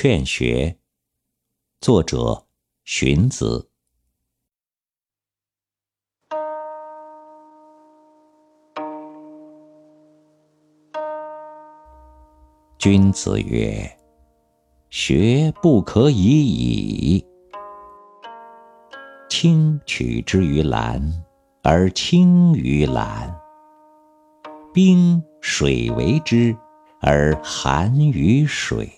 [0.00, 0.70] 劝学》，
[1.80, 2.46] 作者
[2.84, 3.68] 荀子。
[12.78, 13.98] 君子曰
[14.88, 17.26] ：“学不可以已。
[19.28, 21.02] 青取之于蓝，
[21.64, 23.28] 而青于蓝；
[24.72, 26.56] 冰水为之，
[27.00, 28.88] 而寒于水。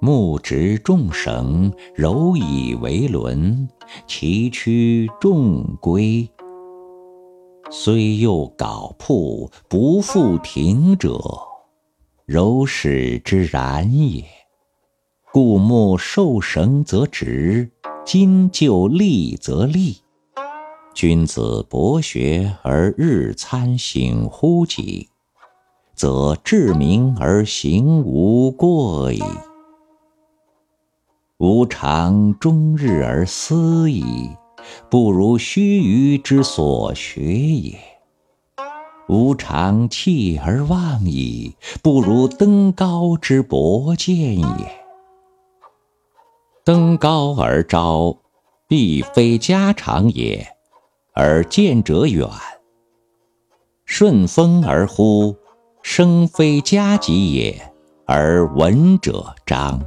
[0.00, 3.68] 木直众绳，柔以为轮，
[4.06, 6.28] 其曲众归。
[7.70, 11.20] 虽又槁瀑，不复挺者，
[12.26, 14.24] 柔使之然也。
[15.32, 17.70] 故木受绳则直，
[18.04, 19.96] 金就立则立。
[20.94, 25.08] 君子博学而日参省乎己，
[25.94, 29.20] 则志明而行无过矣。
[31.38, 34.28] 吾尝终日而思矣，
[34.90, 37.78] 不如须臾之所学也；
[39.08, 44.46] 吾尝弃而忘矣，不如登高之博见也。
[46.64, 48.18] 登高而招，
[48.66, 50.44] 必非家常也，
[51.14, 52.28] 而见者远；
[53.84, 55.36] 顺风而呼，
[55.82, 57.72] 声非加急也，
[58.06, 59.80] 而闻者彰。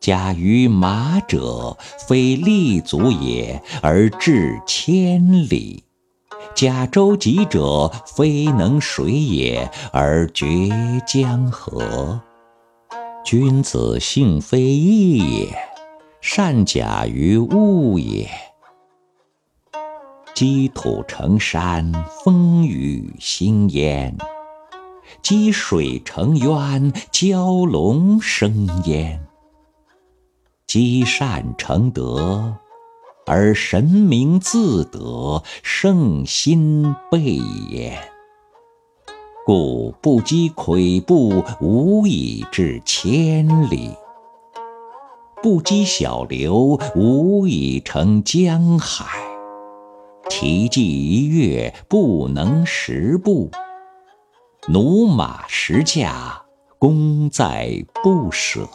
[0.00, 1.76] 假于马者，
[2.08, 5.84] 非立足也，而致千里；
[6.54, 10.46] 假舟楫者，非能水也，而绝
[11.06, 12.18] 江河。
[13.22, 15.54] 君子性非异也，
[16.22, 18.26] 善假于物也。
[20.34, 21.92] 积土成山，
[22.24, 24.16] 风雨兴焉；
[25.20, 29.26] 积水成渊，蛟龙生焉。
[30.70, 32.54] 积善成德，
[33.26, 37.20] 而神明自得，圣心备
[37.70, 37.98] 焉。
[39.44, 43.96] 故不积跬步，无以至千里；
[45.42, 49.06] 不积小流，无以成江海。
[50.28, 53.50] 骐骥一跃，不能十步；
[54.68, 56.40] 驽马十驾，
[56.78, 58.68] 功在不舍。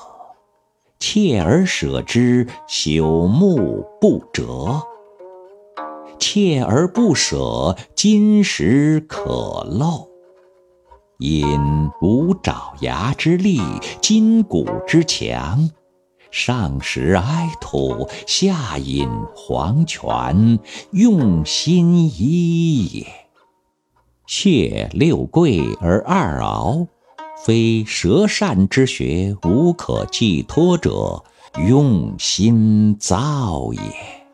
[1.08, 4.82] 锲而舍之，朽木不折；
[6.18, 9.32] 锲而不舍，金石可
[9.70, 10.08] 镂。
[11.20, 13.62] 因无爪牙之利，
[14.02, 15.70] 筋骨之强，
[16.32, 20.58] 上食埃土，下饮黄泉，
[20.90, 23.06] 用心一也。
[24.26, 26.88] 谢六跪而二螯。
[27.46, 31.24] 非舌善之学无可寄托者，
[31.68, 34.25] 用心造也。